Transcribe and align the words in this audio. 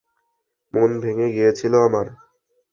মন 0.73 0.91
ভেঙে 1.03 1.27
গিয়েছিল 1.35 1.73
আমার। 1.87 2.07